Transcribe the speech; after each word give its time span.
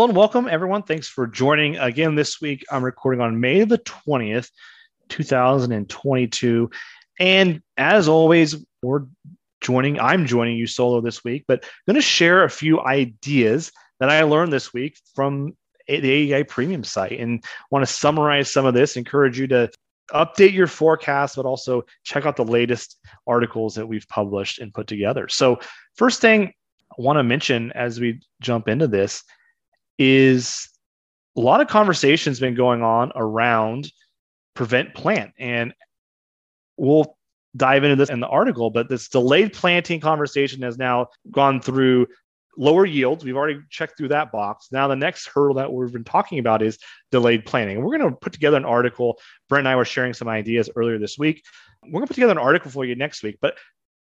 Hello 0.00 0.08
and 0.08 0.16
welcome, 0.16 0.48
everyone. 0.48 0.82
Thanks 0.82 1.08
for 1.08 1.26
joining 1.26 1.76
again 1.76 2.14
this 2.14 2.40
week. 2.40 2.64
I'm 2.70 2.82
recording 2.82 3.20
on 3.20 3.38
May 3.38 3.64
the 3.64 3.76
20th, 3.76 4.48
2022. 5.10 6.70
And 7.18 7.60
as 7.76 8.08
always, 8.08 8.56
we're 8.80 9.02
joining, 9.60 10.00
I'm 10.00 10.24
joining 10.24 10.56
you 10.56 10.66
solo 10.66 11.02
this 11.02 11.22
week, 11.22 11.44
but 11.46 11.62
I'm 11.62 11.92
going 11.92 11.96
to 11.96 12.00
share 12.00 12.44
a 12.44 12.48
few 12.48 12.80
ideas 12.80 13.72
that 13.98 14.08
I 14.08 14.22
learned 14.22 14.54
this 14.54 14.72
week 14.72 14.98
from 15.14 15.54
the 15.86 16.32
AEI 16.32 16.44
Premium 16.44 16.82
site 16.82 17.20
and 17.20 17.44
want 17.70 17.86
to 17.86 17.92
summarize 17.92 18.50
some 18.50 18.64
of 18.64 18.72
this, 18.72 18.96
encourage 18.96 19.38
you 19.38 19.48
to 19.48 19.70
update 20.14 20.54
your 20.54 20.66
forecast, 20.66 21.36
but 21.36 21.44
also 21.44 21.82
check 22.04 22.24
out 22.24 22.36
the 22.36 22.44
latest 22.46 22.96
articles 23.26 23.74
that 23.74 23.86
we've 23.86 24.08
published 24.08 24.60
and 24.60 24.72
put 24.72 24.86
together. 24.86 25.28
So, 25.28 25.60
first 25.96 26.22
thing 26.22 26.54
I 26.90 26.94
want 26.96 27.18
to 27.18 27.22
mention 27.22 27.70
as 27.72 28.00
we 28.00 28.22
jump 28.40 28.66
into 28.66 28.88
this 28.88 29.22
is 30.00 30.70
a 31.36 31.40
lot 31.40 31.60
of 31.60 31.68
conversations 31.68 32.40
been 32.40 32.54
going 32.54 32.82
on 32.82 33.12
around 33.14 33.92
prevent 34.54 34.94
plant. 34.94 35.32
And 35.38 35.74
we'll 36.78 37.16
dive 37.56 37.84
into 37.84 37.96
this 37.96 38.08
in 38.10 38.20
the 38.20 38.28
article 38.28 38.70
but 38.70 38.88
this 38.88 39.08
delayed 39.08 39.52
planting 39.52 39.98
conversation 39.98 40.62
has 40.62 40.78
now 40.78 41.08
gone 41.32 41.60
through 41.60 42.06
lower 42.56 42.86
yields. 42.86 43.24
We've 43.24 43.36
already 43.36 43.60
checked 43.70 43.98
through 43.98 44.08
that 44.08 44.32
box. 44.32 44.68
Now 44.72 44.88
the 44.88 44.96
next 44.96 45.26
hurdle 45.26 45.54
that 45.54 45.72
we've 45.72 45.92
been 45.92 46.04
talking 46.04 46.38
about 46.38 46.62
is 46.62 46.78
delayed 47.10 47.44
planting. 47.44 47.82
We're 47.82 47.98
going 47.98 48.10
to 48.10 48.16
put 48.16 48.32
together 48.32 48.56
an 48.56 48.64
article. 48.64 49.18
Brent 49.48 49.60
and 49.66 49.68
i 49.68 49.76
were 49.76 49.84
sharing 49.84 50.14
some 50.14 50.28
ideas 50.28 50.70
earlier 50.76 50.98
this 50.98 51.18
week. 51.18 51.42
We're 51.82 51.92
going 51.92 52.04
to 52.04 52.08
put 52.08 52.14
together 52.14 52.32
an 52.32 52.38
article 52.38 52.70
for 52.70 52.84
you 52.84 52.94
next 52.94 53.22
week 53.22 53.36
but 53.42 53.56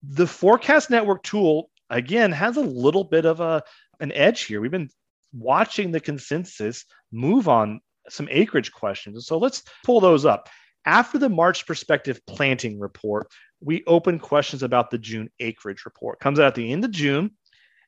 the 0.03 0.27
forecast 0.27 0.89
network 0.89 1.23
tool 1.23 1.69
again 1.89 2.31
has 2.31 2.57
a 2.57 2.61
little 2.61 3.03
bit 3.03 3.25
of 3.25 3.39
a 3.39 3.63
an 3.99 4.11
edge 4.11 4.41
here. 4.43 4.61
We've 4.61 4.71
been 4.71 4.89
watching 5.33 5.91
the 5.91 5.99
consensus 5.99 6.85
move 7.11 7.47
on 7.47 7.81
some 8.09 8.27
acreage 8.31 8.71
questions. 8.71 9.25
So 9.27 9.37
let's 9.37 9.63
pull 9.85 9.99
those 9.99 10.25
up. 10.25 10.49
After 10.85 11.19
the 11.19 11.29
March 11.29 11.67
perspective 11.67 12.19
planting 12.25 12.79
report, 12.79 13.27
we 13.59 13.83
open 13.85 14.17
questions 14.17 14.63
about 14.63 14.89
the 14.89 14.97
June 14.97 15.29
acreage 15.39 15.85
report. 15.85 16.19
Comes 16.19 16.39
out 16.39 16.47
at 16.47 16.55
the 16.55 16.71
end 16.71 16.83
of 16.83 16.91
June 16.91 17.31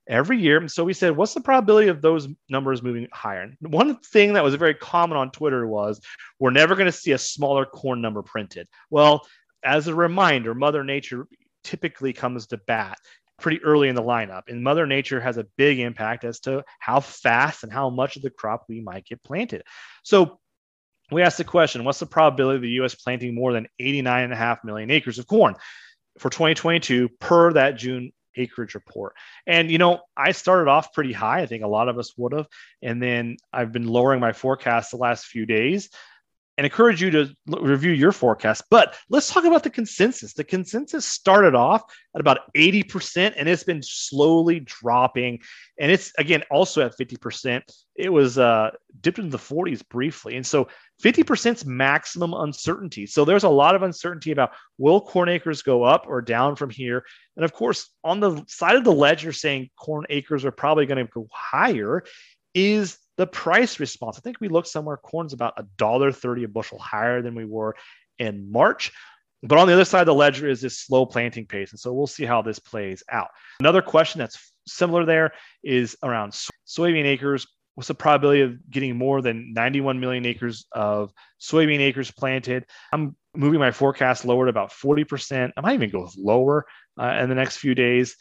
every 0.07 0.37
year. 0.37 0.57
And 0.57 0.71
so 0.71 0.83
we 0.83 0.93
said, 0.93 1.15
what's 1.15 1.33
the 1.33 1.41
probability 1.41 1.87
of 1.87 2.01
those 2.01 2.27
numbers 2.49 2.83
moving 2.83 3.07
higher? 3.11 3.51
one 3.61 3.97
thing 3.97 4.33
that 4.33 4.43
was 4.43 4.53
very 4.55 4.75
common 4.75 5.17
on 5.17 5.31
Twitter 5.31 5.65
was, 5.65 6.01
we're 6.39 6.51
never 6.51 6.75
going 6.75 6.85
to 6.85 6.91
see 6.91 7.13
a 7.13 7.17
smaller 7.17 7.65
corn 7.65 8.01
number 8.01 8.21
printed. 8.21 8.67
Well, 8.89 9.25
as 9.63 9.87
a 9.87 9.95
reminder, 9.95 10.53
Mother 10.53 10.83
Nature 10.83 11.27
typically 11.63 12.13
comes 12.13 12.47
to 12.47 12.57
bat 12.57 12.97
pretty 13.43 13.61
early 13.63 13.89
in 13.89 13.95
the 13.95 14.01
lineup. 14.01 14.43
And 14.47 14.63
Mother 14.63 14.87
Nature 14.87 15.19
has 15.19 15.37
a 15.37 15.45
big 15.57 15.77
impact 15.79 16.23
as 16.23 16.39
to 16.41 16.63
how 16.79 17.01
fast 17.01 17.63
and 17.63 17.71
how 17.71 17.89
much 17.89 18.15
of 18.15 18.21
the 18.21 18.29
crop 18.29 18.63
we 18.69 18.79
might 18.79 19.05
get 19.05 19.21
planted. 19.21 19.63
So 20.01 20.39
we 21.11 21.21
asked 21.21 21.37
the 21.37 21.43
question 21.43 21.83
what's 21.83 21.99
the 21.99 22.05
probability 22.05 22.55
of 22.55 22.61
the 22.61 22.83
US 22.83 22.95
planting 22.95 23.35
more 23.35 23.51
than 23.51 23.67
89.5 23.79 24.63
million 24.63 24.89
acres 24.89 25.19
of 25.19 25.27
corn 25.27 25.55
for 26.17 26.29
2022 26.29 27.09
per 27.19 27.53
that 27.53 27.77
June 27.77 28.13
acreage 28.37 28.75
report? 28.75 29.13
And, 29.45 29.69
you 29.69 29.77
know, 29.77 29.99
I 30.15 30.31
started 30.31 30.71
off 30.71 30.93
pretty 30.93 31.11
high. 31.11 31.41
I 31.41 31.45
think 31.45 31.65
a 31.65 31.67
lot 31.67 31.89
of 31.89 31.99
us 31.99 32.17
would 32.17 32.31
have. 32.31 32.47
And 32.81 33.03
then 33.03 33.35
I've 33.51 33.73
been 33.73 33.87
lowering 33.87 34.21
my 34.21 34.31
forecast 34.31 34.91
the 34.91 34.97
last 34.97 35.25
few 35.25 35.45
days 35.45 35.89
and 36.57 36.65
encourage 36.65 37.01
you 37.01 37.09
to 37.11 37.35
review 37.47 37.91
your 37.91 38.11
forecast. 38.11 38.63
But 38.69 38.95
let's 39.09 39.31
talk 39.31 39.43
about 39.43 39.63
the 39.63 39.69
consensus. 39.69 40.33
The 40.33 40.43
consensus 40.43 41.05
started 41.05 41.55
off 41.55 41.83
at 42.15 42.21
about 42.21 42.39
80%, 42.55 43.33
and 43.35 43.49
it's 43.49 43.63
been 43.63 43.81
slowly 43.81 44.59
dropping. 44.59 45.39
And 45.79 45.91
it's 45.91 46.11
again 46.17 46.43
also 46.51 46.85
at 46.85 46.97
50%. 46.97 47.61
It 47.95 48.09
was 48.09 48.37
uh, 48.37 48.71
dipped 49.01 49.19
into 49.19 49.31
the 49.31 49.37
40s 49.37 49.81
briefly. 49.89 50.35
And 50.35 50.45
so 50.45 50.67
50% 51.03 51.55
is 51.55 51.65
maximum 51.65 52.33
uncertainty. 52.33 53.05
So 53.05 53.25
there's 53.25 53.43
a 53.43 53.49
lot 53.49 53.75
of 53.75 53.83
uncertainty 53.83 54.31
about 54.31 54.51
will 54.77 55.01
corn 55.01 55.29
acres 55.29 55.61
go 55.61 55.83
up 55.83 56.05
or 56.07 56.21
down 56.21 56.55
from 56.55 56.69
here. 56.69 57.03
And 57.35 57.43
of 57.43 57.53
course, 57.53 57.89
on 58.03 58.19
the 58.19 58.43
side 58.47 58.75
of 58.75 58.83
the 58.83 58.91
ledger 58.91 59.31
saying 59.31 59.69
corn 59.75 60.05
acres 60.09 60.45
are 60.45 60.51
probably 60.51 60.85
going 60.85 61.03
to 61.03 61.11
go 61.11 61.27
higher 61.31 62.03
is 62.53 62.97
the 63.17 63.27
price 63.27 63.79
response. 63.79 64.17
I 64.17 64.21
think 64.21 64.37
we 64.39 64.47
looked 64.47 64.67
somewhere 64.67 64.97
corn's 64.97 65.33
about 65.33 65.53
a 65.57 65.65
dollar 65.77 66.11
thirty 66.11 66.43
a 66.43 66.47
bushel 66.47 66.79
higher 66.79 67.21
than 67.21 67.35
we 67.35 67.45
were 67.45 67.75
in 68.19 68.51
March. 68.51 68.91
But 69.43 69.57
on 69.57 69.67
the 69.67 69.73
other 69.73 69.85
side 69.85 70.01
of 70.01 70.07
the 70.07 70.13
ledger 70.13 70.47
is 70.47 70.61
this 70.61 70.79
slow 70.79 71.05
planting 71.05 71.45
pace. 71.45 71.71
And 71.71 71.79
so 71.79 71.91
we'll 71.91 72.07
see 72.07 72.23
how 72.23 72.41
this 72.41 72.59
plays 72.59 73.03
out. 73.11 73.27
Another 73.59 73.81
question 73.81 74.19
that's 74.19 74.53
similar 74.65 75.05
there 75.05 75.33
is 75.63 75.97
around 76.01 76.33
soybean 76.65 77.05
acres. 77.05 77.45
What's 77.75 77.89
the 77.89 77.95
probability 77.95 78.41
of 78.41 78.69
getting 78.69 78.95
more 78.95 79.21
than 79.21 79.53
91 79.53 79.99
million 79.99 80.25
acres 80.25 80.65
of 80.71 81.11
soybean 81.41 81.81
acres 81.81 82.09
planted? 82.09 82.65
I'm 82.93 83.17
moving 83.35 83.59
my 83.59 83.71
forecast 83.71 84.23
lower 84.23 84.45
to 84.45 84.49
about 84.49 84.71
40%. 84.71 85.51
I 85.57 85.61
might 85.61 85.73
even 85.73 85.89
go 85.89 86.09
lower 86.15 86.65
uh, 86.97 87.17
in 87.21 87.27
the 87.27 87.35
next 87.35 87.57
few 87.57 87.75
days 87.75 88.15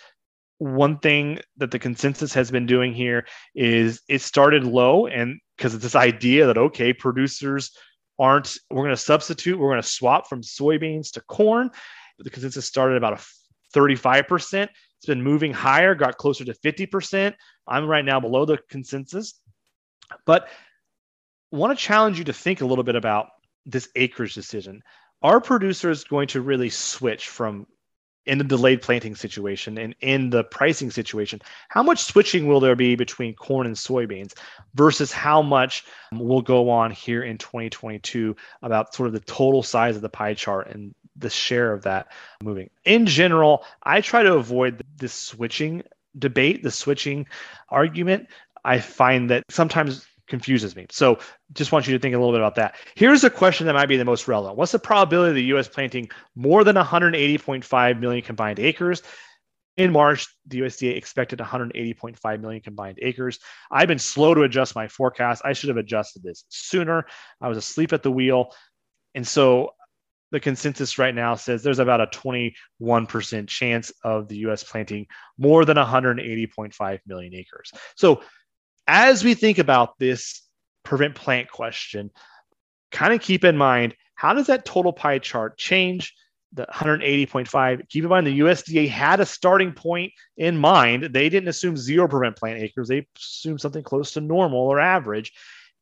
one 0.58 0.98
thing 0.98 1.40
that 1.56 1.70
the 1.70 1.78
consensus 1.78 2.32
has 2.34 2.50
been 2.50 2.66
doing 2.66 2.92
here 2.92 3.26
is 3.54 4.00
it 4.08 4.20
started 4.20 4.64
low 4.64 5.06
and 5.06 5.40
because 5.56 5.74
it's 5.74 5.82
this 5.82 5.96
idea 5.96 6.46
that 6.46 6.58
okay 6.58 6.92
producers 6.92 7.76
aren't 8.18 8.56
we're 8.70 8.82
going 8.82 8.90
to 8.90 8.96
substitute 8.96 9.58
we're 9.58 9.70
going 9.70 9.82
to 9.82 9.88
swap 9.88 10.28
from 10.28 10.42
soybeans 10.42 11.12
to 11.12 11.20
corn. 11.22 11.70
The 12.18 12.30
consensus 12.30 12.66
started 12.66 12.96
about 12.96 13.14
a 13.14 13.76
35% 13.76 14.68
it's 14.98 15.06
been 15.06 15.22
moving 15.22 15.52
higher 15.52 15.96
got 15.96 16.16
closer 16.18 16.44
to 16.44 16.54
50% 16.54 17.34
i'm 17.66 17.86
right 17.86 18.04
now 18.04 18.20
below 18.20 18.44
the 18.44 18.58
consensus. 18.68 19.40
But 20.26 20.48
want 21.50 21.76
to 21.76 21.84
challenge 21.84 22.18
you 22.18 22.24
to 22.24 22.32
think 22.32 22.60
a 22.60 22.66
little 22.66 22.84
bit 22.84 22.96
about 22.96 23.28
this 23.66 23.88
acreage 23.94 24.34
decision. 24.34 24.82
Are 25.22 25.40
producers 25.40 26.04
going 26.04 26.28
to 26.28 26.40
really 26.40 26.70
switch 26.70 27.28
from 27.28 27.66
in 28.26 28.38
the 28.38 28.44
delayed 28.44 28.82
planting 28.82 29.16
situation 29.16 29.78
and 29.78 29.94
in 30.00 30.30
the 30.30 30.44
pricing 30.44 30.90
situation, 30.90 31.40
how 31.68 31.82
much 31.82 32.02
switching 32.02 32.46
will 32.46 32.60
there 32.60 32.76
be 32.76 32.94
between 32.94 33.34
corn 33.34 33.66
and 33.66 33.76
soybeans 33.76 34.34
versus 34.74 35.10
how 35.10 35.42
much 35.42 35.84
will 36.12 36.42
go 36.42 36.70
on 36.70 36.90
here 36.90 37.22
in 37.22 37.38
2022 37.38 38.36
about 38.62 38.94
sort 38.94 39.08
of 39.08 39.12
the 39.12 39.20
total 39.20 39.62
size 39.62 39.96
of 39.96 40.02
the 40.02 40.08
pie 40.08 40.34
chart 40.34 40.68
and 40.68 40.94
the 41.16 41.30
share 41.30 41.72
of 41.72 41.82
that 41.82 42.12
moving? 42.42 42.70
In 42.84 43.06
general, 43.06 43.64
I 43.82 44.00
try 44.00 44.22
to 44.22 44.34
avoid 44.34 44.82
this 44.96 45.12
switching 45.12 45.82
debate, 46.18 46.62
the 46.62 46.70
switching 46.70 47.26
argument. 47.68 48.28
I 48.64 48.78
find 48.78 49.30
that 49.30 49.44
sometimes 49.50 50.06
confuses 50.28 50.74
me. 50.76 50.86
So 50.90 51.18
just 51.52 51.72
want 51.72 51.86
you 51.86 51.94
to 51.94 51.98
think 51.98 52.14
a 52.14 52.18
little 52.18 52.32
bit 52.32 52.40
about 52.40 52.54
that. 52.56 52.76
Here's 52.94 53.24
a 53.24 53.30
question 53.30 53.66
that 53.66 53.74
might 53.74 53.88
be 53.88 53.96
the 53.96 54.04
most 54.04 54.28
relevant. 54.28 54.56
What's 54.56 54.72
the 54.72 54.78
probability 54.78 55.30
of 55.30 55.34
the 55.36 55.56
US 55.56 55.68
planting 55.68 56.08
more 56.34 56.64
than 56.64 56.76
180.5 56.76 58.00
million 58.00 58.22
combined 58.22 58.58
acres? 58.58 59.02
In 59.78 59.90
March, 59.90 60.26
the 60.46 60.60
USDA 60.60 60.96
expected 60.96 61.38
180.5 61.38 62.40
million 62.40 62.62
combined 62.62 62.98
acres. 63.00 63.38
I've 63.70 63.88
been 63.88 63.98
slow 63.98 64.34
to 64.34 64.42
adjust 64.42 64.74
my 64.74 64.86
forecast. 64.86 65.42
I 65.44 65.54
should 65.54 65.68
have 65.68 65.78
adjusted 65.78 66.22
this 66.22 66.44
sooner. 66.50 67.06
I 67.40 67.48
was 67.48 67.56
asleep 67.56 67.92
at 67.92 68.02
the 68.02 68.10
wheel. 68.10 68.54
And 69.14 69.26
so 69.26 69.74
the 70.30 70.40
consensus 70.40 70.98
right 70.98 71.14
now 71.14 71.36
says 71.36 71.62
there's 71.62 71.78
about 71.78 72.00
a 72.00 72.06
21% 72.06 73.48
chance 73.48 73.92
of 74.02 74.28
the 74.28 74.36
US 74.38 74.64
planting 74.64 75.06
more 75.38 75.64
than 75.64 75.76
180.5 75.76 76.98
million 77.06 77.34
acres. 77.34 77.72
So 77.96 78.22
as 78.86 79.24
we 79.24 79.34
think 79.34 79.58
about 79.58 79.98
this 79.98 80.42
prevent 80.84 81.14
plant 81.14 81.50
question, 81.50 82.10
kind 82.90 83.12
of 83.12 83.20
keep 83.20 83.44
in 83.44 83.56
mind 83.56 83.94
how 84.14 84.34
does 84.34 84.46
that 84.46 84.64
total 84.64 84.92
pie 84.92 85.18
chart 85.18 85.58
change? 85.58 86.14
The 86.52 86.64
180.5. 86.66 87.88
Keep 87.88 88.04
in 88.04 88.10
mind 88.10 88.26
the 88.26 88.38
USDA 88.38 88.88
had 88.88 89.18
a 89.18 89.26
starting 89.26 89.72
point 89.72 90.12
in 90.36 90.56
mind. 90.56 91.08
They 91.12 91.28
didn't 91.28 91.48
assume 91.48 91.76
zero 91.76 92.06
prevent 92.06 92.36
plant 92.36 92.62
acres, 92.62 92.88
they 92.88 93.06
assumed 93.16 93.60
something 93.60 93.82
close 93.82 94.12
to 94.12 94.20
normal 94.20 94.60
or 94.60 94.78
average. 94.78 95.32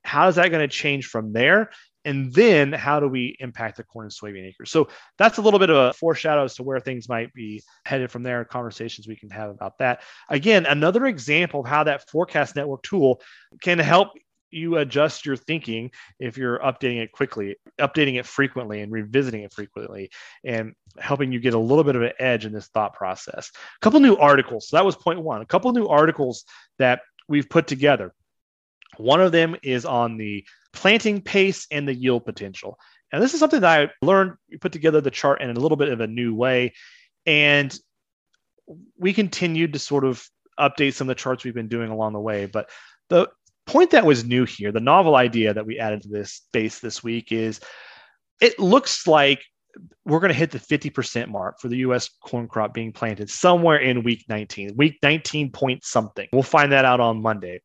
How 0.05 0.29
is 0.29 0.37
that 0.37 0.51
going 0.51 0.67
to 0.67 0.75
change 0.75 1.07
from 1.07 1.35
there? 1.35 1.71
And 2.05 2.33
then 2.33 2.73
how 2.73 3.01
do 3.01 3.09
we 3.09 3.37
impact 3.41 3.77
the 3.77 3.85
corn 3.85 4.07
and 4.07 4.13
soybean 4.13 4.49
acres? 4.49 4.71
So 4.71 4.89
that's 5.19 5.39
a 5.39 5.43
little 5.43 5.59
bit 5.59 5.71
of 5.71 5.77
a 5.77 5.93
foreshadow 5.93 6.45
as 6.45 6.55
to 6.57 6.63
where 6.63 6.81
things 6.81 7.09
might 7.09 7.33
be 7.35 7.63
headed 7.85 8.11
from 8.11 8.23
there 8.23 8.45
conversations 8.45 9.07
we 9.07 9.17
can 9.17 9.31
have 9.31 9.51
about 9.51 9.79
that. 9.79 10.03
Again 10.29 10.67
another 10.67 11.07
example 11.07 11.61
of 11.61 11.67
how 11.67 11.85
that 11.85 12.09
forecast 12.09 12.57
network 12.57 12.83
tool 12.83 13.21
can 13.61 13.79
help 13.79 14.11
you 14.51 14.79
adjust 14.79 15.25
your 15.25 15.37
thinking 15.37 15.91
if 16.19 16.37
you're 16.37 16.59
updating 16.59 17.01
it 17.01 17.13
quickly 17.13 17.57
updating 17.79 18.19
it 18.19 18.27
frequently 18.27 18.81
and 18.81 18.93
revisiting 18.93 19.43
it 19.43 19.53
frequently 19.53 20.11
and 20.45 20.75
helping 20.99 21.33
you 21.33 21.41
get 21.41 21.55
a 21.55 21.59
little 21.59 21.85
bit 21.85 21.97
of 21.97 22.03
an 22.03 22.13
edge 22.19 22.45
in 22.45 22.53
this 22.53 22.67
thought 22.69 22.95
process. 22.95 23.51
A 23.55 23.81
couple 23.81 24.01
new 24.01 24.17
articles. 24.17 24.69
So 24.69 24.77
that 24.77 24.85
was 24.85 24.97
point 24.97 25.23
one. 25.23 25.43
A 25.43 25.47
couple 25.47 25.73
new 25.73 25.87
articles 25.87 26.45
that 26.79 27.03
we've 27.29 27.49
put 27.49 27.67
together. 27.67 28.13
One 28.97 29.21
of 29.21 29.33
them 29.33 29.57
is 29.63 29.85
on 29.85 30.17
the 30.17 30.45
planting 30.73 31.21
pace 31.21 31.67
and 31.71 31.87
the 31.87 31.95
yield 31.95 32.25
potential. 32.25 32.79
And 33.13 33.23
this 33.23 33.35
is 33.35 33.41
something 33.41 33.61
that 33.61 33.81
I 33.81 34.07
learned, 34.07 34.35
we 34.51 34.57
put 34.59 34.73
together 34.73 35.01
the 35.01 35.11
chart 35.11 35.41
in 35.41 35.51
a 35.51 35.61
little 35.61 35.77
bit 35.77 35.89
of 35.89 36.01
a 36.01 36.07
new 36.07 36.35
way. 36.35 36.75
And 37.27 37.77
we 38.99 39.13
continued 39.13 39.73
to 39.73 39.79
sort 39.79 40.05
of 40.05 40.25
update 40.59 40.95
some 40.95 41.07
of 41.09 41.17
the 41.17 41.21
charts 41.21 41.45
we've 41.45 41.55
been 41.55 41.69
doing 41.69 41.91
along 41.91 42.13
the 42.13 42.21
way. 42.21 42.47
But 42.47 42.71
the 43.09 43.29
point 43.67 43.91
that 43.91 44.07
was 44.07 44.25
new 44.25 44.45
here, 44.45 44.73
the 44.73 44.81
novel 44.81 45.17
idea 45.17 45.55
that 45.55 45.67
we 45.67 45.79
added 45.79 46.03
to 46.03 46.09
this 46.09 46.33
space 46.33 46.79
this 46.79 47.03
week 47.03 47.33
is 47.33 47.61
it 48.41 48.59
looks 48.59 49.07
like 49.07 49.43
we're 50.05 50.21
going 50.21 50.33
to 50.33 50.39
hit 50.39 50.51
the 50.51 50.59
50% 50.59 51.29
mark 51.29 51.61
for 51.61 51.69
the 51.69 51.79
US 51.79 52.09
corn 52.09 52.49
crop 52.49 52.75
being 52.75 52.93
planted 52.93 53.31
somewhere 53.31 53.79
in 53.79 54.03
week 54.03 54.25
19, 54.29 54.77
week 54.77 54.99
19 55.03 55.53
point 55.53 55.85
something. 55.85 56.29
We'll 56.33 56.43
find 56.43 56.73
that 56.73 56.85
out 56.85 57.01
on 57.01 57.23
Monday. 57.23 57.61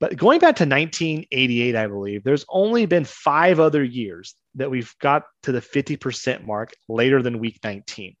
But 0.00 0.16
going 0.16 0.38
back 0.38 0.56
to 0.56 0.64
1988, 0.64 1.74
I 1.74 1.86
believe 1.86 2.22
there's 2.22 2.44
only 2.48 2.86
been 2.86 3.04
five 3.04 3.58
other 3.58 3.82
years 3.82 4.34
that 4.54 4.70
we've 4.70 4.94
got 5.00 5.24
to 5.42 5.52
the 5.52 5.60
50% 5.60 6.46
mark 6.46 6.72
later 6.88 7.20
than 7.20 7.40
week 7.40 7.58
19. 7.64 8.14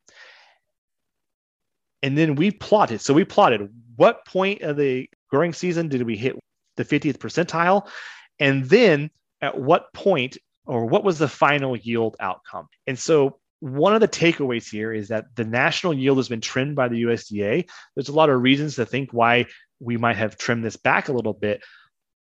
And 2.02 2.18
then 2.18 2.34
we 2.34 2.50
plotted. 2.50 3.00
So 3.00 3.14
we 3.14 3.24
plotted 3.24 3.68
what 3.96 4.24
point 4.24 4.62
of 4.62 4.76
the 4.76 5.08
growing 5.30 5.52
season 5.52 5.88
did 5.88 6.02
we 6.02 6.16
hit 6.16 6.36
the 6.76 6.84
50th 6.84 7.18
percentile? 7.18 7.88
And 8.38 8.64
then 8.64 9.10
at 9.40 9.58
what 9.58 9.92
point 9.92 10.38
or 10.66 10.86
what 10.86 11.04
was 11.04 11.18
the 11.18 11.28
final 11.28 11.76
yield 11.76 12.16
outcome? 12.20 12.68
And 12.86 12.98
so 12.98 13.38
one 13.60 13.94
of 13.94 14.00
the 14.00 14.08
takeaways 14.08 14.70
here 14.70 14.92
is 14.92 15.08
that 15.08 15.26
the 15.34 15.44
national 15.44 15.94
yield 15.94 16.18
has 16.18 16.28
been 16.28 16.40
trimmed 16.40 16.76
by 16.76 16.88
the 16.88 17.02
USDA. 17.02 17.68
There's 17.94 18.08
a 18.08 18.14
lot 18.14 18.30
of 18.30 18.40
reasons 18.40 18.76
to 18.76 18.86
think 18.86 19.12
why 19.12 19.46
we 19.80 19.96
might 19.96 20.16
have 20.16 20.36
trimmed 20.36 20.64
this 20.64 20.76
back 20.76 21.08
a 21.08 21.12
little 21.12 21.32
bit. 21.32 21.62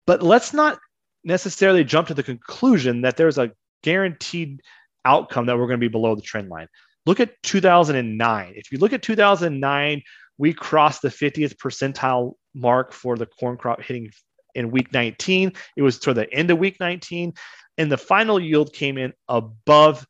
But 0.05 0.23
let's 0.23 0.53
not 0.53 0.79
necessarily 1.23 1.83
jump 1.83 2.07
to 2.07 2.13
the 2.13 2.23
conclusion 2.23 3.01
that 3.01 3.17
there's 3.17 3.37
a 3.37 3.51
guaranteed 3.83 4.61
outcome 5.05 5.45
that 5.45 5.57
we're 5.57 5.67
going 5.67 5.79
to 5.79 5.85
be 5.85 5.87
below 5.87 6.15
the 6.15 6.21
trend 6.21 6.49
line. 6.49 6.67
Look 7.05 7.19
at 7.19 7.41
2009. 7.43 8.53
If 8.55 8.71
you 8.71 8.77
look 8.77 8.93
at 8.93 9.01
2009, 9.01 10.01
we 10.37 10.53
crossed 10.53 11.01
the 11.01 11.09
50th 11.09 11.55
percentile 11.57 12.33
mark 12.53 12.93
for 12.93 13.17
the 13.17 13.25
corn 13.25 13.57
crop 13.57 13.81
hitting 13.81 14.11
in 14.55 14.71
week 14.71 14.93
19. 14.93 15.53
It 15.75 15.81
was 15.81 15.99
toward 15.99 16.17
the 16.17 16.33
end 16.33 16.51
of 16.51 16.57
week 16.57 16.77
19, 16.79 17.33
and 17.77 17.91
the 17.91 17.97
final 17.97 18.39
yield 18.39 18.73
came 18.73 18.97
in 18.97 19.13
above 19.27 20.05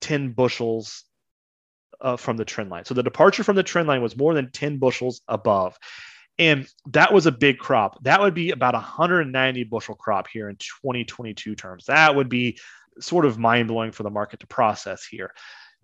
10 0.00 0.32
bushels 0.32 1.04
uh, 2.00 2.16
from 2.16 2.36
the 2.36 2.44
trend 2.44 2.70
line. 2.70 2.84
So 2.84 2.94
the 2.94 3.02
departure 3.02 3.44
from 3.44 3.56
the 3.56 3.62
trend 3.62 3.88
line 3.88 4.02
was 4.02 4.16
more 4.16 4.34
than 4.34 4.50
10 4.50 4.78
bushels 4.78 5.22
above. 5.28 5.76
And 6.38 6.66
that 6.86 7.12
was 7.12 7.26
a 7.26 7.32
big 7.32 7.58
crop. 7.58 8.02
That 8.02 8.20
would 8.20 8.34
be 8.34 8.50
about 8.50 8.74
190 8.74 9.64
bushel 9.64 9.94
crop 9.94 10.26
here 10.28 10.48
in 10.48 10.56
2022 10.56 11.54
terms. 11.54 11.84
That 11.86 12.14
would 12.16 12.28
be 12.28 12.58
sort 13.00 13.24
of 13.24 13.38
mind 13.38 13.68
blowing 13.68 13.92
for 13.92 14.02
the 14.02 14.10
market 14.10 14.40
to 14.40 14.46
process 14.46 15.04
here. 15.04 15.32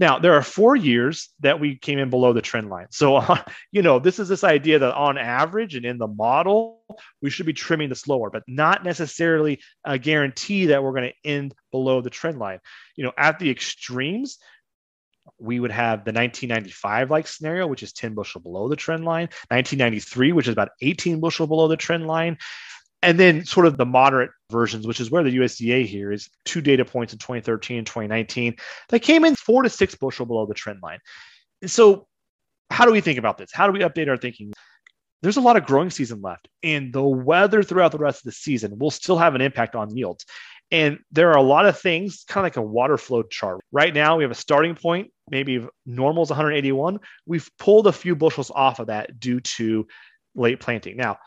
Now, 0.00 0.19
there 0.19 0.32
are 0.32 0.43
four 0.43 0.76
years 0.76 1.29
that 1.41 1.61
we 1.61 1.76
came 1.76 1.99
in 1.99 2.08
below 2.08 2.32
the 2.32 2.41
trend 2.41 2.70
line. 2.70 2.87
So, 2.91 3.17
uh, 3.17 3.43
you 3.70 3.82
know, 3.82 3.99
this 3.99 4.19
is 4.19 4.29
this 4.29 4.44
idea 4.44 4.79
that 4.79 4.94
on 4.94 5.19
average 5.19 5.75
and 5.75 5.85
in 5.85 5.99
the 5.99 6.08
model, 6.08 6.81
we 7.20 7.29
should 7.29 7.44
be 7.44 7.52
trimming 7.52 7.91
the 7.91 7.94
slower, 7.94 8.31
but 8.31 8.43
not 8.49 8.82
necessarily 8.82 9.61
a 9.85 9.99
guarantee 9.99 10.67
that 10.67 10.82
we're 10.82 10.94
going 10.94 11.11
to 11.12 11.29
end 11.29 11.55
below 11.70 12.00
the 12.00 12.08
trend 12.08 12.38
line. 12.38 12.61
You 12.97 13.05
know, 13.05 13.12
at 13.19 13.38
the 13.38 13.50
extremes, 13.50 14.38
we 15.38 15.61
would 15.61 15.71
have 15.71 16.05
the 16.05 16.12
1995 16.12 17.11
like 17.11 17.27
scenario, 17.27 17.67
which 17.67 17.82
is 17.82 17.93
10 17.93 18.15
bushel 18.15 18.41
below 18.41 18.69
the 18.69 18.77
trend 18.77 19.05
line, 19.05 19.29
1993, 19.49 20.32
which 20.32 20.49
is 20.49 20.53
about 20.53 20.71
18 20.81 21.21
bushel 21.21 21.47
below 21.47 21.69
the 21.69 21.77
trend 21.77 22.06
line. 22.06 22.38
And 23.03 23.19
then 23.19 23.47
sort 23.47 23.67
of 23.67 23.79
the 23.79 23.87
moderate 23.87 24.31
versions, 24.50 24.87
which 24.87 25.00
is 25.00 25.11
where 25.11 25.23
the 25.23 25.35
USDA 25.37 25.87
here 25.87 26.12
is 26.12 26.29
two 26.44 26.61
data 26.61 26.85
points 26.85 27.15
in 27.15 27.19
2013 27.19 27.79
and 27.79 27.87
2019 27.87 28.56
that 28.91 29.00
came 29.00 29.25
in 29.25 29.37
four 29.37 29.62
to 29.62 29.71
six 29.71 29.94
bushel 29.94 30.27
below 30.27 30.44
the 30.44 30.55
trend 30.55 30.81
line. 30.82 30.99
And 31.62 31.71
so, 31.71 32.06
how 32.69 32.85
do 32.85 32.93
we 32.93 33.00
think 33.00 33.19
about 33.19 33.38
this? 33.38 33.50
How 33.53 33.67
do 33.67 33.73
we 33.73 33.81
update 33.81 34.09
our 34.09 34.19
thinking? 34.19 34.53
There's 35.23 35.38
a 35.38 35.43
lot 35.43 35.56
of 35.56 35.67
growing 35.67 35.91
season 35.91 36.23
left, 36.23 36.49
and 36.62 36.93
the 36.93 37.03
weather 37.03 37.62
throughout 37.62 37.93
the 37.93 37.99
rest 37.99 38.21
of 38.21 38.25
the 38.25 38.33
season 38.33 38.79
will 38.79 38.91
still 38.91 39.19
have 39.19 39.35
an 39.35 39.41
impact 39.41 39.75
on 39.75 39.94
yields. 39.94 40.25
And 40.71 40.99
there 41.11 41.31
are 41.31 41.37
a 41.37 41.43
lot 41.43 41.67
of 41.67 41.79
things, 41.79 42.25
kind 42.29 42.44
of 42.44 42.47
like 42.47 42.56
a 42.56 42.62
waterfall 42.62 43.25
chart. 43.25 43.61
Right 43.73 43.93
now, 43.93 44.17
we 44.17 44.25
have 44.25 44.31
a 44.31 44.37
starting 44.37 44.76
point, 44.76 45.11
maybe 45.31 45.67
normal 45.87 46.23
is 46.23 46.31
181. 46.31 47.00
We've 47.27 47.49
pulled 47.59 47.87
a 47.87 47.93
few 47.93 48.15
bushels 48.17 48.50
off 48.55 48.79
of 48.79 48.88
that 48.88 49.19
due 49.19 49.41
to 49.41 49.87
late 50.35 50.61
planting. 50.61 50.97
Now, 50.97 51.19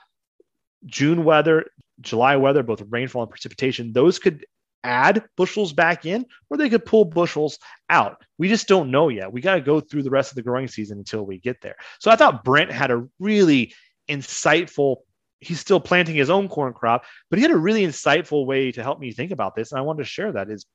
June 0.86 1.24
weather, 1.24 1.66
July 2.02 2.36
weather, 2.36 2.64
both 2.64 2.84
rainfall 2.90 3.24
and 3.24 3.32
precipitation, 3.32 3.94
those 3.94 4.20
could 4.20 4.46
add 4.84 5.24
bushels 5.38 5.72
back 5.72 6.06
in 6.06 6.26
or 6.50 6.58
they 6.58 6.70
could 6.70 6.86
pull 6.86 7.06
bushels 7.06 7.58
out. 7.90 8.22
We 8.38 8.50
just 8.50 8.68
don't 8.68 8.92
know 8.92 9.10
yet. 9.10 9.32
We 9.32 9.42
got 9.42 9.56
to 9.56 9.62
go 9.62 9.80
through 9.80 10.04
the 10.04 10.10
rest 10.10 10.32
of 10.32 10.36
the 10.36 10.42
growing 10.42 10.68
season 10.68 10.98
until 10.98 11.26
we 11.26 11.40
get 11.40 11.62
there. 11.62 11.76
So 12.00 12.12
I 12.12 12.18
thought 12.18 12.44
Brent 12.44 12.72
had 12.72 12.92
a 12.92 13.08
really 13.20 13.74
insightful 14.10 14.98
he's 15.40 15.60
still 15.60 15.80
planting 15.80 16.16
his 16.16 16.30
own 16.30 16.48
corn 16.48 16.72
crop, 16.72 17.04
but 17.30 17.38
he 17.38 17.44
had 17.44 17.52
a 17.52 17.58
really 17.58 17.86
insightful 17.86 18.46
way 18.46 18.72
to 18.72 18.82
help 18.82 19.00
me 19.00 19.12
think 19.12 19.32
about 19.32 19.56
this 19.56 19.72
and 19.72 19.80
I 19.80 19.82
wanted 19.82 20.04
to 20.04 20.10
share 20.10 20.32
that 20.32 20.50
is 20.50 20.66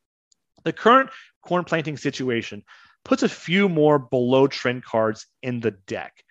the 0.65 0.73
current 0.73 1.11
corn 1.43 1.65
planting 1.65 1.97
situation 1.97 2.63
puts 3.09 3.23
a 3.23 3.29
few 3.29 3.69
more 3.69 3.99
below 3.99 4.47
trend 4.47 4.85
cards 4.85 5.27
in 5.43 5.61
the 5.61 5.73
deck. 5.73 6.23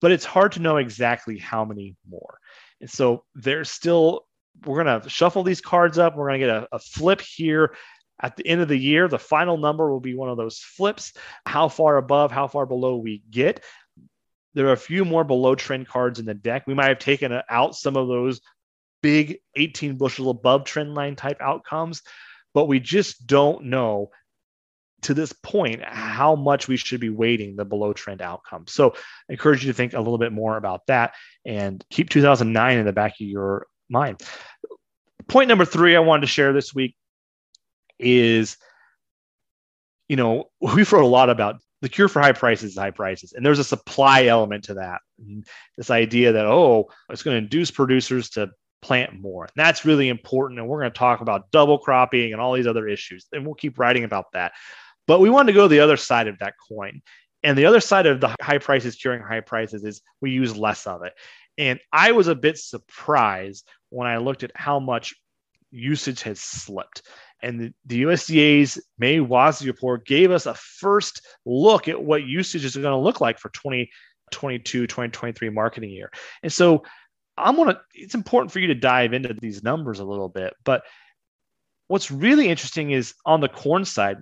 But 0.00 0.10
it's 0.10 0.24
hard 0.24 0.52
to 0.52 0.60
know 0.60 0.78
exactly 0.78 1.38
how 1.38 1.64
many 1.64 1.96
more. 2.08 2.38
And 2.80 2.90
so 2.90 3.24
there's 3.34 3.70
still, 3.70 4.26
we're 4.64 4.82
going 4.82 5.02
to 5.02 5.08
shuffle 5.08 5.42
these 5.42 5.60
cards 5.60 5.98
up. 5.98 6.16
We're 6.16 6.28
going 6.28 6.40
to 6.40 6.46
get 6.46 6.56
a, 6.56 6.68
a 6.72 6.78
flip 6.78 7.20
here 7.20 7.76
at 8.20 8.36
the 8.36 8.46
end 8.46 8.62
of 8.62 8.68
the 8.68 8.76
year. 8.76 9.06
The 9.06 9.18
final 9.18 9.58
number 9.58 9.90
will 9.90 10.00
be 10.00 10.14
one 10.14 10.30
of 10.30 10.38
those 10.38 10.58
flips. 10.58 11.12
How 11.44 11.68
far 11.68 11.98
above, 11.98 12.32
how 12.32 12.48
far 12.48 12.64
below 12.64 12.96
we 12.96 13.22
get. 13.30 13.62
There 14.54 14.68
are 14.68 14.72
a 14.72 14.78
few 14.78 15.04
more 15.04 15.24
below 15.24 15.54
trend 15.54 15.88
cards 15.88 16.18
in 16.18 16.24
the 16.24 16.34
deck. 16.34 16.66
We 16.66 16.74
might 16.74 16.88
have 16.88 17.00
taken 17.00 17.38
out 17.50 17.74
some 17.74 17.96
of 17.96 18.08
those 18.08 18.40
big 19.02 19.40
18 19.56 19.98
bushel 19.98 20.30
above 20.30 20.64
trend 20.64 20.94
line 20.94 21.16
type 21.16 21.36
outcomes, 21.40 22.00
but 22.54 22.66
we 22.66 22.80
just 22.80 23.26
don't 23.26 23.66
know 23.66 24.10
to 25.04 25.14
this 25.14 25.32
point 25.32 25.82
how 25.84 26.34
much 26.34 26.68
we 26.68 26.76
should 26.76 27.00
be 27.00 27.10
weighting 27.10 27.56
the 27.56 27.64
below 27.64 27.92
trend 27.92 28.20
outcome. 28.20 28.64
So 28.66 28.94
I 29.28 29.32
encourage 29.32 29.64
you 29.64 29.72
to 29.72 29.76
think 29.76 29.92
a 29.92 29.98
little 29.98 30.18
bit 30.18 30.32
more 30.32 30.56
about 30.56 30.86
that 30.86 31.14
and 31.44 31.84
keep 31.90 32.10
2009 32.10 32.78
in 32.78 32.86
the 32.86 32.92
back 32.92 33.12
of 33.12 33.26
your 33.26 33.66
mind. 33.88 34.22
Point 35.28 35.48
number 35.48 35.64
three 35.64 35.96
I 35.96 36.00
wanted 36.00 36.22
to 36.22 36.26
share 36.26 36.52
this 36.52 36.74
week 36.74 36.96
is, 37.98 38.56
you 40.08 40.16
know, 40.16 40.50
we've 40.60 40.92
wrote 40.92 41.04
a 41.04 41.06
lot 41.06 41.30
about 41.30 41.60
the 41.82 41.88
cure 41.90 42.08
for 42.08 42.20
high 42.22 42.32
prices 42.32 42.72
is 42.72 42.78
high 42.78 42.90
prices. 42.90 43.34
And 43.34 43.44
there's 43.44 43.58
a 43.58 43.64
supply 43.64 44.24
element 44.24 44.64
to 44.64 44.74
that. 44.74 45.02
This 45.76 45.90
idea 45.90 46.32
that, 46.32 46.46
oh, 46.46 46.88
it's 47.10 47.22
going 47.22 47.34
to 47.34 47.42
induce 47.42 47.70
producers 47.70 48.30
to 48.30 48.50
plant 48.80 49.20
more. 49.20 49.44
And 49.44 49.52
that's 49.54 49.84
really 49.84 50.08
important. 50.08 50.60
And 50.60 50.68
we're 50.68 50.80
going 50.80 50.92
to 50.92 50.98
talk 50.98 51.20
about 51.20 51.50
double 51.50 51.78
cropping 51.78 52.32
and 52.32 52.40
all 52.40 52.54
these 52.54 52.66
other 52.66 52.88
issues. 52.88 53.26
And 53.32 53.44
we'll 53.44 53.54
keep 53.54 53.78
writing 53.78 54.04
about 54.04 54.32
that. 54.32 54.52
But 55.06 55.20
we 55.20 55.30
wanted 55.30 55.52
to 55.52 55.56
go 55.56 55.68
the 55.68 55.80
other 55.80 55.96
side 55.96 56.28
of 56.28 56.38
that 56.38 56.54
coin. 56.68 57.02
And 57.42 57.58
the 57.58 57.66
other 57.66 57.80
side 57.80 58.06
of 58.06 58.20
the 58.20 58.34
high 58.40 58.58
prices 58.58 58.96
curing 58.96 59.22
high 59.22 59.40
prices 59.40 59.84
is 59.84 60.00
we 60.20 60.30
use 60.30 60.56
less 60.56 60.86
of 60.86 61.02
it. 61.02 61.12
And 61.58 61.78
I 61.92 62.12
was 62.12 62.28
a 62.28 62.34
bit 62.34 62.58
surprised 62.58 63.68
when 63.90 64.08
I 64.08 64.16
looked 64.16 64.42
at 64.42 64.52
how 64.54 64.80
much 64.80 65.14
usage 65.70 66.22
has 66.22 66.40
slipped. 66.40 67.02
And 67.42 67.60
the, 67.60 67.74
the 67.84 68.02
USDA's 68.04 68.80
May 68.98 69.18
WASDE 69.18 69.66
report 69.66 70.06
gave 70.06 70.30
us 70.30 70.46
a 70.46 70.54
first 70.54 71.26
look 71.44 71.88
at 71.88 72.02
what 72.02 72.24
usage 72.24 72.64
is 72.64 72.76
going 72.76 72.92
to 72.92 72.96
look 72.96 73.20
like 73.20 73.38
for 73.38 73.50
2022, 73.50 74.86
2023 74.86 75.50
marketing 75.50 75.90
year. 75.90 76.10
And 76.42 76.52
so 76.52 76.84
I'm 77.36 77.56
going 77.56 77.68
to, 77.68 77.80
it's 77.92 78.14
important 78.14 78.52
for 78.52 78.60
you 78.60 78.68
to 78.68 78.74
dive 78.74 79.12
into 79.12 79.34
these 79.34 79.62
numbers 79.62 80.00
a 80.00 80.04
little 80.04 80.28
bit. 80.28 80.54
But 80.64 80.84
what's 81.88 82.10
really 82.10 82.48
interesting 82.48 82.92
is 82.92 83.14
on 83.26 83.40
the 83.40 83.48
corn 83.48 83.84
side, 83.84 84.18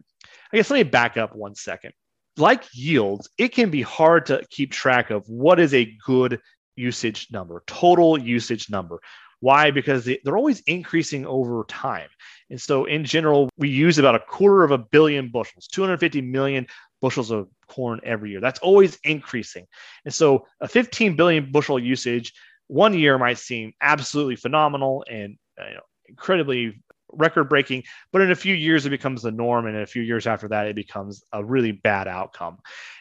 I 0.53 0.57
guess 0.57 0.71
let 0.71 0.77
me 0.79 0.83
back 0.83 1.17
up 1.17 1.35
one 1.35 1.55
second. 1.55 1.93
Like 2.37 2.65
yields, 2.73 3.29
it 3.39 3.49
can 3.49 3.71
be 3.71 3.83
hard 3.83 4.27
to 4.27 4.45
keep 4.51 4.73
track 4.73 5.11
of 5.11 5.29
what 5.29 5.61
is 5.61 5.75
a 5.75 5.97
good 6.07 6.41
usage 6.77 7.29
number, 7.31 7.63
total 7.67 8.19
usage 8.19 8.71
number. 8.71 9.01
Why? 9.41 9.71
Because 9.71 10.05
they're 10.05 10.37
always 10.37 10.61
increasing 10.61 11.27
over 11.27 11.65
time. 11.69 12.09
And 12.49 12.61
so, 12.61 12.85
in 12.85 13.05
general, 13.05 13.51
we 13.59 13.69
use 13.69 13.99
about 13.99 14.15
a 14.15 14.21
quarter 14.21 14.63
of 14.63 14.71
a 14.71 14.79
billion 14.79 15.31
bushels, 15.31 15.67
250 15.67 16.21
million 16.21 16.67
bushels 17.01 17.31
of 17.31 17.49
corn 17.67 18.01
every 18.05 18.31
year. 18.31 18.41
That's 18.41 18.61
always 18.61 18.99
increasing. 19.03 19.67
And 20.05 20.15
so, 20.15 20.47
a 20.61 20.69
15 20.69 21.17
billion 21.17 21.51
bushel 21.51 21.79
usage 21.79 22.33
one 22.69 22.95
year 22.95 23.19
might 23.19 23.39
seem 23.39 23.73
absolutely 23.83 24.37
phenomenal 24.37 25.05
and 25.11 25.37
you 25.59 25.75
know, 25.75 25.83
incredibly 26.07 26.81
record 27.13 27.45
breaking, 27.45 27.85
but 28.13 28.23
in 28.23 28.31
a 28.31 28.37
few 28.37 28.55
years 28.55 28.87
it 28.87 28.91
becomes 28.91 29.23
the 29.23 29.31
norm, 29.31 29.67
and 29.67 29.77
in 29.77 29.83
a 29.83 29.87
few 29.87 30.03
years 30.03 30.27
after 30.27 30.49
that 30.49 30.67
it 30.67 30.77
becomes 30.77 31.23
a 31.33 31.45
really 31.45 31.73
bad 31.73 32.09
outcome. 32.09 32.59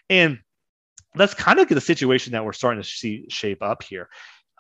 And 0.10 0.40
that's 1.16 1.34
kind 1.34 1.60
of 1.60 1.68
the 1.68 1.82
situation 1.82 2.34
that 2.34 2.46
we're 2.46 2.54
starting 2.54 2.82
to 2.82 2.88
see 2.88 3.26
shape 3.30 3.62
up 3.62 3.84
here. 3.84 4.10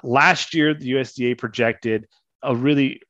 Last 0.03 0.53
year, 0.53 0.73
the 0.73 0.91
USDA 0.93 1.37
projected 1.37 2.07
a 2.43 2.55
really 2.55 3.01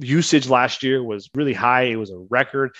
usage 0.00 0.48
last 0.48 0.82
year 0.82 1.02
was 1.02 1.28
really 1.34 1.52
high. 1.52 1.82
It 1.82 1.96
was 1.96 2.10
a 2.10 2.18
record. 2.30 2.74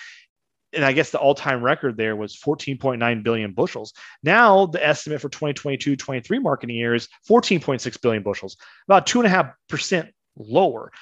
And 0.72 0.84
I 0.84 0.92
guess 0.92 1.10
the 1.10 1.18
all 1.18 1.34
time 1.34 1.62
record 1.62 1.96
there 1.96 2.14
was 2.14 2.36
14.9 2.36 3.22
billion 3.22 3.52
bushels. 3.52 3.92
Now, 4.22 4.66
the 4.66 4.86
estimate 4.86 5.20
for 5.20 5.28
2022 5.28 5.96
23 5.96 6.38
marketing 6.38 6.76
year 6.76 6.94
is 6.94 7.08
14.6 7.28 8.00
billion 8.00 8.22
bushels, 8.22 8.56
about 8.86 9.06
2.5% 9.06 10.10
lower. 10.36 10.92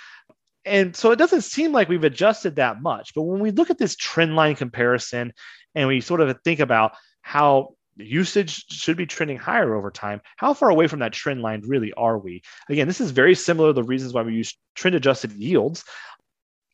And 0.66 0.96
so 0.96 1.12
it 1.12 1.16
doesn't 1.16 1.42
seem 1.42 1.72
like 1.72 1.88
we've 1.88 2.04
adjusted 2.04 2.56
that 2.56 2.82
much. 2.82 3.14
But 3.14 3.22
when 3.22 3.40
we 3.40 3.52
look 3.52 3.70
at 3.70 3.78
this 3.78 3.96
trend 3.96 4.34
line 4.34 4.56
comparison 4.56 5.32
and 5.74 5.88
we 5.88 6.00
sort 6.00 6.20
of 6.20 6.36
think 6.42 6.60
about 6.60 6.92
how 7.22 7.76
usage 7.96 8.66
should 8.68 8.96
be 8.96 9.06
trending 9.06 9.38
higher 9.38 9.74
over 9.74 9.90
time. 9.90 10.20
How 10.36 10.54
far 10.54 10.70
away 10.70 10.86
from 10.86 11.00
that 11.00 11.12
trend 11.12 11.40
line 11.40 11.62
really 11.66 11.92
are 11.94 12.18
we? 12.18 12.42
Again, 12.68 12.86
this 12.86 13.00
is 13.00 13.10
very 13.10 13.34
similar 13.34 13.70
to 13.70 13.72
the 13.72 13.82
reasons 13.82 14.12
why 14.12 14.22
we 14.22 14.34
use 14.34 14.56
trend 14.74 14.96
adjusted 14.96 15.32
yields. 15.32 15.84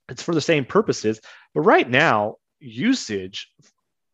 It's 0.09 0.23
for 0.23 0.35
the 0.35 0.41
same 0.41 0.65
purposes. 0.65 1.21
But 1.55 1.61
right 1.61 1.89
now, 1.89 2.37
usage 2.61 3.53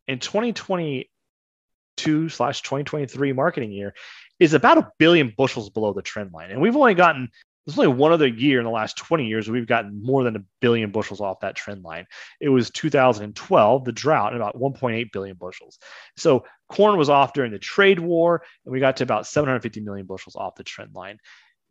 in 0.07 0.19
2022 0.19 2.29
slash 2.29 2.61
2023 2.61 3.33
marketing 3.33 3.71
year 3.71 3.93
is 4.39 4.53
about 4.53 4.77
a 4.77 4.91
billion 4.97 5.33
bushels 5.35 5.69
below 5.69 5.93
the 5.93 6.01
trend 6.01 6.31
line. 6.31 6.51
And 6.51 6.61
we've 6.61 6.75
only 6.75 6.93
gotten 6.93 7.29
there's 7.65 7.77
only 7.77 7.93
one 7.93 8.11
other 8.11 8.27
year 8.27 8.59
in 8.59 8.65
the 8.65 8.71
last 8.71 8.97
20 8.97 9.27
years 9.27 9.49
we've 9.49 9.67
gotten 9.67 10.01
more 10.03 10.23
than 10.23 10.35
a 10.35 10.43
billion 10.59 10.91
bushels 10.91 11.21
off 11.21 11.41
that 11.41 11.55
trend 11.55 11.83
line. 11.83 12.05
It 12.39 12.49
was 12.49 12.69
2012, 12.71 13.85
the 13.85 13.91
drought, 13.91 14.33
and 14.33 14.41
about 14.41 14.59
1.8 14.59 15.11
billion 15.11 15.35
bushels. 15.35 15.77
So 16.17 16.45
corn 16.69 16.97
was 16.97 17.09
off 17.09 17.33
during 17.33 17.51
the 17.51 17.59
trade 17.59 17.99
war, 17.99 18.43
and 18.65 18.73
we 18.73 18.79
got 18.79 18.97
to 18.97 19.03
about 19.03 19.27
750 19.27 19.81
million 19.81 20.07
bushels 20.07 20.35
off 20.35 20.55
the 20.55 20.63
trend 20.63 20.95
line. 20.95 21.19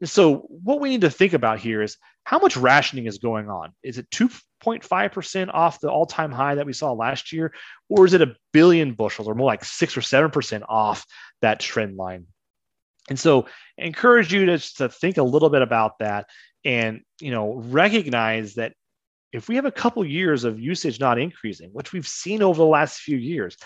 So 0.04 0.46
what 0.48 0.80
we 0.80 0.90
need 0.90 1.00
to 1.00 1.10
think 1.10 1.32
about 1.32 1.58
here 1.58 1.82
is 1.82 1.96
how 2.22 2.38
much 2.38 2.56
rationing 2.56 3.06
is 3.06 3.18
going 3.18 3.50
on? 3.50 3.72
Is 3.82 3.98
it 3.98 4.08
2.5% 4.10 5.50
off 5.52 5.80
the 5.80 5.90
all-time 5.90 6.30
high 6.30 6.54
that 6.54 6.66
we 6.66 6.72
saw 6.72 6.92
last 6.92 7.32
year, 7.32 7.52
or 7.88 8.06
is 8.06 8.14
it 8.14 8.22
a 8.22 8.36
billion 8.52 8.92
bushels, 8.92 9.26
or 9.26 9.34
more 9.34 9.46
like 9.46 9.64
six 9.64 9.96
or 9.96 10.02
seven 10.02 10.30
percent 10.30 10.62
off 10.68 11.04
that 11.42 11.58
trend 11.58 11.96
line? 11.96 12.26
And 13.08 13.18
so 13.18 13.46
I 13.78 13.84
encourage 13.84 14.32
you 14.32 14.46
to, 14.46 14.58
to 14.76 14.88
think 14.88 15.16
a 15.16 15.22
little 15.22 15.50
bit 15.50 15.62
about 15.62 15.98
that 16.00 16.26
and 16.64 17.00
you 17.20 17.30
know 17.30 17.54
recognize 17.54 18.54
that 18.54 18.72
if 19.32 19.48
we 19.48 19.56
have 19.56 19.66
a 19.66 19.72
couple 19.72 20.04
years 20.04 20.44
of 20.44 20.58
usage 20.58 21.00
not 21.00 21.18
increasing, 21.18 21.70
which 21.72 21.92
we've 21.92 22.08
seen 22.08 22.42
over 22.42 22.58
the 22.58 22.66
last 22.66 23.00
few 23.00 23.16
years, 23.16 23.56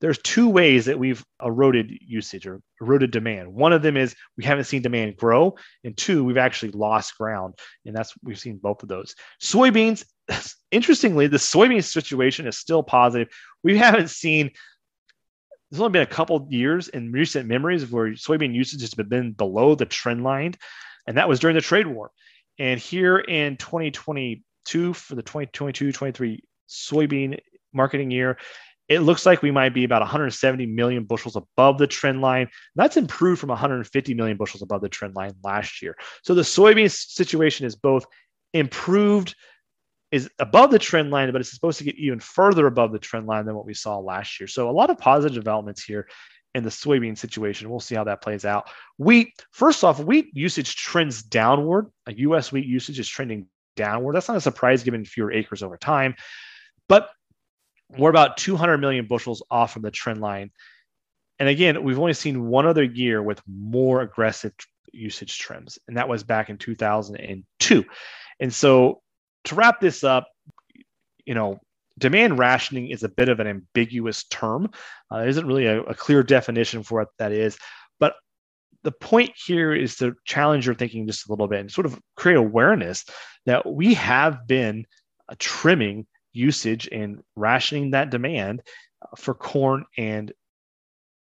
there's 0.00 0.18
two 0.18 0.48
ways 0.48 0.86
that 0.86 0.98
we've 0.98 1.22
eroded 1.44 1.92
usage 2.00 2.46
or 2.46 2.62
eroded 2.80 3.10
demand. 3.10 3.52
One 3.52 3.74
of 3.74 3.82
them 3.82 3.98
is 3.98 4.14
we 4.38 4.44
haven't 4.44 4.64
seen 4.64 4.80
demand 4.80 5.16
grow, 5.16 5.56
and 5.84 5.94
two, 5.96 6.24
we've 6.24 6.38
actually 6.38 6.72
lost 6.72 7.18
ground, 7.18 7.54
and 7.84 7.94
that's 7.94 8.14
we've 8.22 8.38
seen 8.38 8.56
both 8.56 8.82
of 8.82 8.88
those. 8.88 9.14
Soybeans, 9.42 10.04
interestingly, 10.70 11.26
the 11.26 11.36
soybean 11.36 11.84
situation 11.84 12.46
is 12.46 12.56
still 12.56 12.82
positive. 12.82 13.28
We 13.62 13.76
haven't 13.76 14.08
seen 14.08 14.52
there's 15.70 15.80
only 15.80 15.92
been 15.92 16.02
a 16.02 16.06
couple 16.06 16.46
years 16.50 16.88
in 16.88 17.12
recent 17.12 17.48
memories 17.48 17.90
where 17.90 18.08
soybean 18.10 18.54
usage 18.54 18.80
has 18.80 18.94
been 18.94 19.32
below 19.32 19.74
the 19.74 19.86
trend 19.86 20.24
line, 20.24 20.54
and 21.06 21.16
that 21.16 21.28
was 21.28 21.40
during 21.40 21.54
the 21.54 21.60
trade 21.60 21.86
war. 21.86 22.10
And 22.58 22.80
here 22.80 23.18
in 23.18 23.56
2022, 23.56 24.92
for 24.92 25.14
the 25.14 25.22
2022 25.22 25.92
23 25.92 26.42
soybean 26.68 27.38
marketing 27.72 28.10
year, 28.10 28.36
it 28.88 29.00
looks 29.00 29.24
like 29.24 29.40
we 29.40 29.52
might 29.52 29.72
be 29.72 29.84
about 29.84 30.02
170 30.02 30.66
million 30.66 31.04
bushels 31.04 31.36
above 31.36 31.78
the 31.78 31.86
trend 31.86 32.20
line. 32.20 32.48
That's 32.74 32.96
improved 32.96 33.40
from 33.40 33.50
150 33.50 34.14
million 34.14 34.36
bushels 34.36 34.62
above 34.62 34.80
the 34.82 34.88
trend 34.88 35.14
line 35.14 35.32
last 35.44 35.80
year. 35.80 35.96
So 36.24 36.34
the 36.34 36.42
soybean 36.42 36.90
situation 36.90 37.66
is 37.66 37.76
both 37.76 38.04
improved 38.52 39.36
is 40.10 40.28
above 40.38 40.70
the 40.70 40.78
trend 40.78 41.10
line, 41.10 41.30
but 41.32 41.40
it's 41.40 41.52
supposed 41.52 41.78
to 41.78 41.84
get 41.84 41.96
even 41.96 42.20
further 42.20 42.66
above 42.66 42.92
the 42.92 42.98
trend 42.98 43.26
line 43.26 43.46
than 43.46 43.54
what 43.54 43.66
we 43.66 43.74
saw 43.74 43.98
last 43.98 44.40
year. 44.40 44.46
So 44.48 44.68
a 44.68 44.72
lot 44.72 44.90
of 44.90 44.98
positive 44.98 45.34
developments 45.34 45.82
here 45.82 46.08
in 46.54 46.64
the 46.64 46.70
soybean 46.70 47.16
situation. 47.16 47.70
We'll 47.70 47.80
see 47.80 47.94
how 47.94 48.04
that 48.04 48.22
plays 48.22 48.44
out. 48.44 48.68
Wheat, 48.98 49.44
first 49.52 49.84
off, 49.84 50.00
wheat 50.00 50.30
usage 50.32 50.74
trends 50.74 51.22
downward. 51.22 51.90
A 52.06 52.14
U.S. 52.14 52.50
wheat 52.50 52.66
usage 52.66 52.98
is 52.98 53.08
trending 53.08 53.46
downward. 53.76 54.14
That's 54.14 54.28
not 54.28 54.36
a 54.36 54.40
surprise 54.40 54.82
given 54.82 55.04
fewer 55.04 55.32
acres 55.32 55.62
over 55.62 55.76
time, 55.76 56.16
but 56.88 57.10
we're 57.96 58.10
about 58.10 58.36
200 58.36 58.78
million 58.78 59.06
bushels 59.06 59.42
off 59.50 59.72
from 59.72 59.82
the 59.82 59.90
trend 59.90 60.20
line. 60.20 60.50
And 61.38 61.48
again, 61.48 61.82
we've 61.82 61.98
only 61.98 62.12
seen 62.12 62.48
one 62.48 62.66
other 62.66 62.82
year 62.82 63.22
with 63.22 63.40
more 63.46 64.02
aggressive 64.02 64.52
usage 64.92 65.38
trends, 65.38 65.78
and 65.88 65.96
that 65.96 66.08
was 66.08 66.22
back 66.22 66.50
in 66.50 66.58
2002. 66.58 67.84
And 68.40 68.52
so 68.52 69.02
to 69.44 69.54
wrap 69.54 69.80
this 69.80 70.04
up, 70.04 70.28
you 71.24 71.34
know, 71.34 71.60
demand 71.98 72.38
rationing 72.38 72.88
is 72.88 73.02
a 73.02 73.08
bit 73.08 73.28
of 73.28 73.40
an 73.40 73.46
ambiguous 73.46 74.24
term. 74.24 74.70
Uh, 75.10 75.18
there 75.18 75.28
isn't 75.28 75.46
really 75.46 75.66
a, 75.66 75.82
a 75.82 75.94
clear 75.94 76.22
definition 76.22 76.82
for 76.82 77.00
what 77.00 77.08
that 77.18 77.32
is. 77.32 77.58
But 77.98 78.14
the 78.82 78.92
point 78.92 79.32
here 79.36 79.72
is 79.74 79.96
to 79.96 80.14
challenge 80.24 80.66
your 80.66 80.74
thinking 80.74 81.06
just 81.06 81.28
a 81.28 81.32
little 81.32 81.46
bit 81.46 81.60
and 81.60 81.70
sort 81.70 81.86
of 81.86 81.98
create 82.16 82.36
awareness 82.36 83.04
that 83.46 83.66
we 83.66 83.94
have 83.94 84.46
been 84.46 84.86
uh, 85.28 85.34
trimming 85.38 86.06
usage 86.32 86.88
and 86.90 87.22
rationing 87.36 87.90
that 87.90 88.10
demand 88.10 88.62
uh, 89.02 89.16
for 89.16 89.34
corn 89.34 89.84
and 89.98 90.32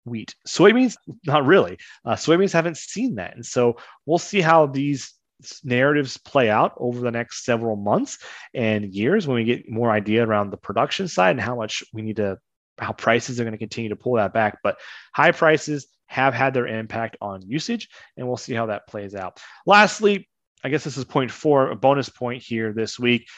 wheat. 0.04 0.34
Soybeans, 0.46 0.96
not 1.26 1.44
really. 1.44 1.78
Uh, 2.04 2.14
soybeans 2.14 2.52
haven't 2.52 2.76
seen 2.76 3.16
that. 3.16 3.34
And 3.34 3.44
so 3.44 3.76
we'll 4.06 4.18
see 4.18 4.40
how 4.40 4.66
these 4.66 5.12
narratives 5.62 6.16
play 6.16 6.50
out 6.50 6.72
over 6.78 7.00
the 7.00 7.10
next 7.10 7.44
several 7.44 7.76
months 7.76 8.18
and 8.54 8.92
years 8.92 9.26
when 9.26 9.36
we 9.36 9.44
get 9.44 9.68
more 9.68 9.90
idea 9.90 10.26
around 10.26 10.50
the 10.50 10.56
production 10.56 11.06
side 11.06 11.30
and 11.30 11.40
how 11.40 11.54
much 11.54 11.84
we 11.92 12.02
need 12.02 12.16
to 12.16 12.38
how 12.78 12.92
prices 12.92 13.40
are 13.40 13.44
going 13.44 13.52
to 13.52 13.58
continue 13.58 13.90
to 13.90 13.96
pull 13.96 14.14
that 14.14 14.32
back. 14.32 14.58
But 14.62 14.78
high 15.12 15.32
prices 15.32 15.88
have 16.06 16.32
had 16.32 16.54
their 16.54 16.66
impact 16.66 17.16
on 17.20 17.42
usage 17.42 17.88
and 18.16 18.26
we'll 18.26 18.36
see 18.36 18.54
how 18.54 18.66
that 18.66 18.86
plays 18.86 19.14
out. 19.14 19.40
Lastly 19.66 20.28
i 20.64 20.68
guess 20.68 20.82
this 20.82 20.96
is 20.96 21.04
point 21.04 21.30
four 21.30 21.70
a 21.70 21.76
bonus 21.76 22.08
point 22.08 22.42
here 22.42 22.72
this 22.72 22.98
week. 22.98 23.28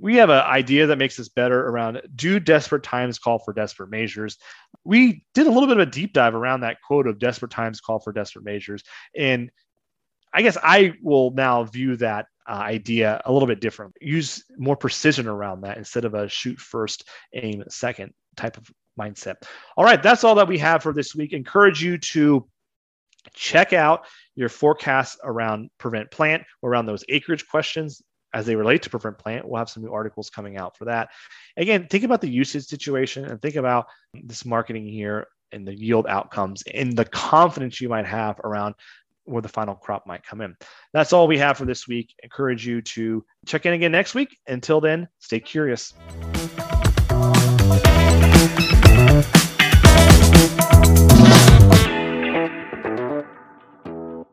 We 0.00 0.16
have 0.16 0.30
an 0.30 0.40
idea 0.40 0.86
that 0.86 0.98
makes 0.98 1.20
us 1.20 1.28
better 1.28 1.68
around 1.68 2.00
do 2.14 2.40
desperate 2.40 2.82
times 2.82 3.18
call 3.18 3.38
for 3.38 3.52
desperate 3.52 3.90
measures? 3.90 4.38
We 4.82 5.24
did 5.34 5.46
a 5.46 5.50
little 5.50 5.68
bit 5.68 5.78
of 5.78 5.86
a 5.86 5.90
deep 5.90 6.12
dive 6.12 6.34
around 6.34 6.60
that 6.60 6.78
quote 6.82 7.06
of 7.06 7.18
desperate 7.18 7.52
times 7.52 7.80
call 7.80 8.00
for 8.00 8.12
desperate 8.12 8.44
measures. 8.44 8.82
And 9.16 9.50
I 10.34 10.42
guess 10.42 10.58
I 10.62 10.94
will 11.00 11.30
now 11.30 11.64
view 11.64 11.96
that 11.96 12.26
uh, 12.48 12.52
idea 12.52 13.22
a 13.24 13.32
little 13.32 13.46
bit 13.46 13.60
different. 13.60 13.94
Use 14.00 14.44
more 14.58 14.76
precision 14.76 15.28
around 15.28 15.62
that 15.62 15.78
instead 15.78 16.04
of 16.04 16.14
a 16.14 16.28
shoot 16.28 16.58
first, 16.58 17.08
aim 17.32 17.62
second 17.68 18.12
type 18.36 18.56
of 18.56 18.70
mindset. 19.00 19.36
All 19.76 19.84
right, 19.84 20.02
that's 20.02 20.24
all 20.24 20.34
that 20.34 20.48
we 20.48 20.58
have 20.58 20.82
for 20.82 20.92
this 20.92 21.14
week. 21.14 21.32
Encourage 21.32 21.82
you 21.82 21.96
to 21.98 22.46
check 23.32 23.72
out 23.72 24.04
your 24.34 24.48
forecasts 24.48 25.16
around 25.24 25.70
prevent 25.78 26.10
plant 26.10 26.42
around 26.62 26.84
those 26.86 27.04
acreage 27.08 27.46
questions 27.48 28.02
as 28.34 28.44
they 28.44 28.56
relate 28.56 28.82
to 28.82 28.90
prevent 28.90 29.16
plant. 29.16 29.48
We'll 29.48 29.58
have 29.58 29.70
some 29.70 29.84
new 29.84 29.92
articles 29.92 30.28
coming 30.28 30.56
out 30.56 30.76
for 30.76 30.84
that. 30.86 31.08
Again, 31.56 31.86
think 31.88 32.04
about 32.04 32.20
the 32.20 32.28
usage 32.28 32.64
situation 32.64 33.24
and 33.24 33.40
think 33.40 33.54
about 33.54 33.86
this 34.12 34.44
marketing 34.44 34.86
here 34.86 35.28
and 35.52 35.66
the 35.66 35.74
yield 35.74 36.06
outcomes 36.08 36.62
and 36.74 36.96
the 36.96 37.04
confidence 37.04 37.80
you 37.80 37.88
might 37.88 38.06
have 38.06 38.40
around 38.40 38.74
where 39.24 39.42
the 39.42 39.48
final 39.48 39.74
crop 39.74 40.06
might 40.06 40.24
come 40.24 40.40
in. 40.40 40.56
That's 40.92 41.12
all 41.12 41.26
we 41.26 41.38
have 41.38 41.56
for 41.58 41.64
this 41.64 41.88
week. 41.88 42.14
Encourage 42.22 42.66
you 42.66 42.82
to 42.82 43.24
check 43.46 43.66
in 43.66 43.72
again 43.72 43.92
next 43.92 44.14
week. 44.14 44.36
Until 44.46 44.80
then, 44.80 45.08
stay 45.18 45.40
curious. 45.40 45.94